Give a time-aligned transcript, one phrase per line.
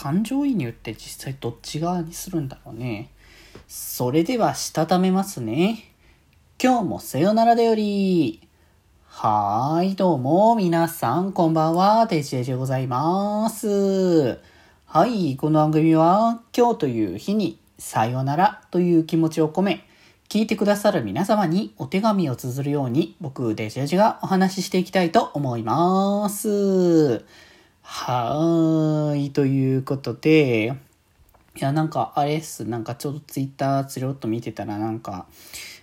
[0.00, 3.10] 感情移入って実際どっち側にするんだろうね。
[3.68, 5.92] それでは、したためますね。
[6.58, 8.40] 今日もさよならだより。
[9.04, 14.38] はーい、どうも、皆さん、こんばんは、デジェジでございます。
[14.86, 19.86] はい、この番組は、今日という日に、さよならという気持ちを込め、
[20.30, 27.22] 聞いてくださる皆様にお手紙を綴るように、僕、デジェジがお話ししていきたいと思います。
[27.92, 30.76] はーい、ということで、
[31.56, 35.26] いや、なんか、あれっす、なんかちょっとツイッターつろっと見てたら、なんか、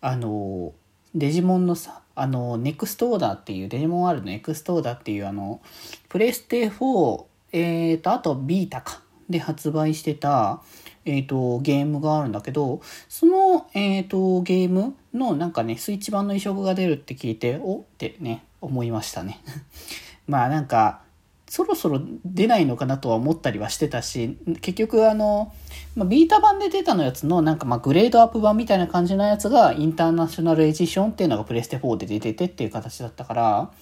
[0.00, 0.72] あの、
[1.14, 5.60] デジモンのさ、あの、ネクストオーダーっていう、デジモン R のネクストオーダーっていう、あの、
[6.08, 10.62] プレステ4、えーと、あとビータか、で発売してた、
[11.04, 12.80] えっ、ー、と、ゲームがあるんだけど、
[13.10, 17.80] その、えっ、ー、と、ゲームのなんかね、スイッチ版の移植が出るって聞いて、お？
[17.80, 19.42] ってね、思いましたね。
[20.26, 21.02] まあなんか、
[21.50, 25.52] そろそろ出ないのかなとは思ったりはしてたし、結局あの、
[25.96, 33.72] まあ、ビータ版で出たのやつのなんかまあグレードアップ版みたいな感じのやつがインターナショナルエディションっていうのがプレステ4で出ててっていう形だったから、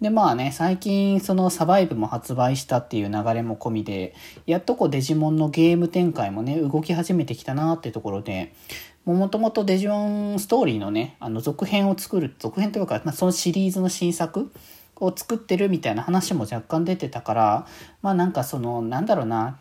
[0.00, 8.52] でまあね、最近そのサバイブも発売したっていう流れも込みで、やっとこうデジモンのゲーム展開もね、動き始めてきたなってところで、
[9.04, 14.50] もともとデジモンストーリーのね、あの続編を作る、続編というか、まあ、そのシリーズの新作
[15.04, 17.66] を作ってるみたいな話も若干出てたから
[18.02, 19.58] まあなんかそのなんだろうな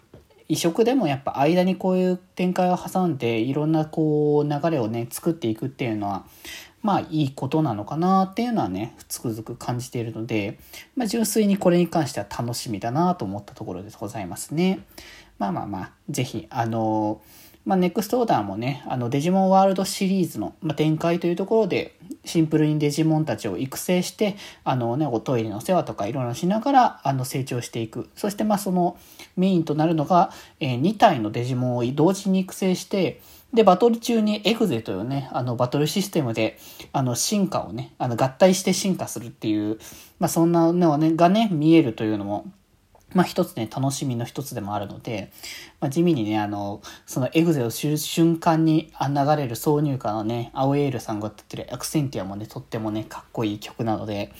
[0.47, 6.25] 移植でもやっぱ間にこういう展開を挟んでいろんなこう流れをね作っていくっていうのは
[6.81, 10.59] まあいいことなのかなっていうのはねつくづく感じているので、
[10.95, 14.80] まあ、純粋にこれに関しては楽しみだなと思ったところでございますね。
[15.39, 17.22] まあまあまあ是非あの
[17.66, 28.09] まあ、ネクストオーダーもね、あのデジモンワールドシリーズの、ま展開というところで、シンプルにデジモンたちを育成して、あのね、おトイレの世話とかいろいろしながら、あの、成長していく。
[28.16, 28.97] そして、まあ、その
[29.38, 33.22] メインとなるのが、えー、2体のデジモンを同時に育成して、
[33.53, 36.58] で、バトル中にエグゼというね、あの、バトルシステムで、
[36.94, 39.78] あの、進化をね、あの、合体して進化するっていう、
[40.19, 42.46] まあ、そんなのね、がね、見えるというのも、
[43.13, 45.31] まあ一つね、楽しみの一つでもあるので、
[45.79, 54.31] まあ、地味にね、あの、そのエグゼを知る瞬間に流れる挿入歌のね、アウェールさんが歌ってるアクセンティアもね、とってもね、かっこいい曲なので、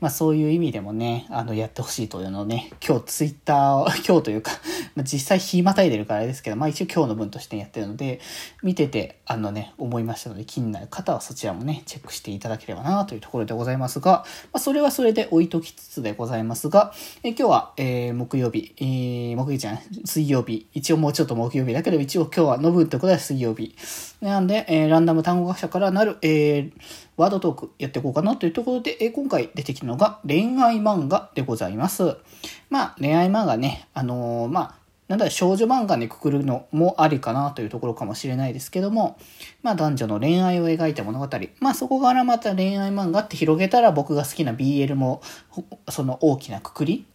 [0.00, 4.52] まあそういう意味でもね、あの、やってほしいというのをね、今日ツイッターを、 今日というか、
[4.94, 8.20] まあ、実際日またいでるからですけど、まあ一応今日の分としてやってるので、
[8.62, 23.74] 見てて、あのね、思いましたので、気になる方はそちらもね、チェックしていただければなというところでございますが、まあそれはそれで置いときつつでございますが、え今日は、えー木曜日、えー、木曜日じゃない、水曜日、一応もうちょっと木曜日だけど、一応今日はノブってことは水曜日。
[24.20, 26.72] なんで、えー、ランダム単語学者からなる、えー、
[27.16, 32.16] ワードトークやっていこうかなというところで、えー、今回出てきたのが恋愛漫画でございます。
[32.70, 39.18] まあ、恋愛漫画ね、あのー、まあ、なんだ少女漫画にくくるのもありかなというところかもしれないですけども、
[39.62, 41.28] まあ男女の恋愛を描いた物語。
[41.60, 45.22] まあそこからまた恋愛漫画って広げたら僕が好きな BL も
[45.88, 47.06] その大きなくくり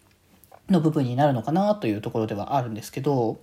[0.69, 3.39] の部分になるのかなというところではあるんですけど、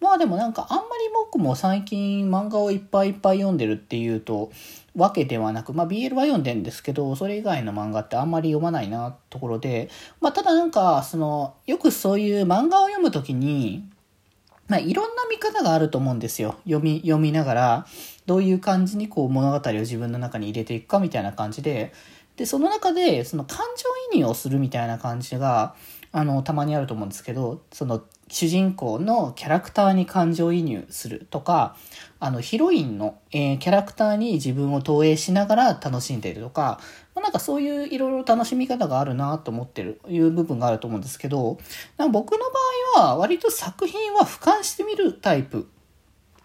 [0.00, 4.50] まあでもなんかあんまり僕も最近漫画をいっぱいいっぱい読んでるっていうと、
[4.96, 9.90] わけではなく、まあ BL は読んでんですけど、それ以外の漫画ってあんまり読まないなところで、
[10.20, 13.88] まあただなんか、その、よくそういう漫画を読むときに、
[14.68, 16.56] まあいろんな見方があると思うんですよ。
[16.64, 17.86] 読み、読みながら、
[18.26, 21.92] どういう感じにこう物語を自分の中に入れていくかみたいな感じで、
[22.36, 25.74] で、その中で、その感情移入をするみたいな感じが、
[26.12, 31.76] あの、たまにあると思うんですけど、その、主人公のキャラクターに感情移入するとか、
[32.20, 36.80] あの、ヒロインの、えー、キャラクターに自分を投影しながら楽しんでいるとか、
[37.14, 41.58] まあ、なんかそういういろいろ楽しみ方があるなと思ってる、いう部分があると思うんですけど、
[41.98, 42.38] 僕の
[42.94, 45.68] 場合は割と作品は俯瞰してみるタイプ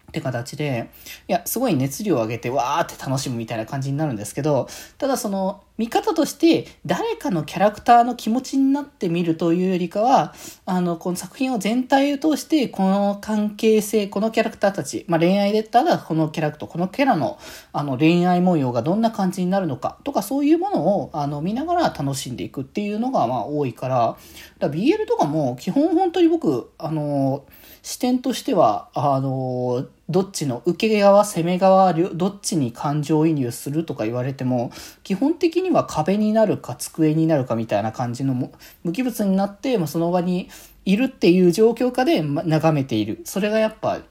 [0.08, 0.90] って形で、
[1.28, 17.38] いや、すごい熱量を上げてわーって楽しむみたいな感じになるんですけど、ただその、見方として誰かのキャラクターの気持ちになってみるというよりかは、あの、この作品を全体を通して、この関係性、このキャラクターたち、まあ恋愛でたらこのキャラクター、このキャラの
[17.72, 24.16] あの恋愛模様がどんな感じになるのかとかそういうものをあの見ながら楽しんでいくっていうのがまあ多いから、
[24.58, 27.44] だから BL とかも基本本当に僕、あの、
[27.82, 34.70] 視点としては、あの、どっちの受け側、攻め側、どっちに感情移入するとか言われても、
[35.02, 38.50] 基本的には壁になるか机になるかみたいな感じの
[38.84, 40.48] 無機物になって、その場に
[40.84, 43.20] いるっていう状況下で眺めている。
[43.24, 44.02] それがやっぱ思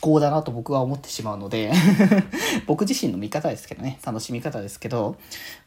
[0.00, 1.72] 考だなと僕は思ってしまうので
[2.66, 5.16] 僕自身の見方ですけどね、楽しみ方ですけど、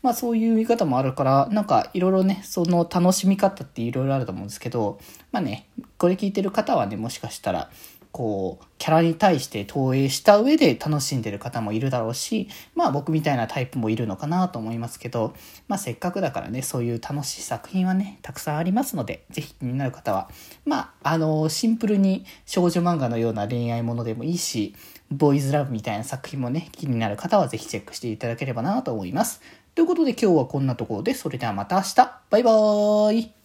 [0.03, 4.99] まあそういう見方もあるから、なんかいろいろね、その楽しみ方っていろいろあると思うんですけど、
[5.31, 5.67] まあね、
[5.97, 7.71] これ聞いてる方はね、もしかしたら、
[8.11, 15.33] こう、キャラに対して投影した上で楽しんでる方もいるだろうし、まあ僕みたいなタイプもいるのかなと思いますけど、
[15.67, 20.29] まあせっかくだからね、そういう楽しい作品はね、たくさんありますので、ぜひ気になる方は、
[20.65, 24.75] まあ、あの、シンプルに少女漫画のような恋愛ものでもいいし、
[25.09, 29.41] ボーイズラブみたいな作品もね、気になる方はぜひチェックしていただければなと思います。
[29.75, 31.95] ということで今日はこんなところで、それではまた明日
[32.29, 33.40] バイバーイ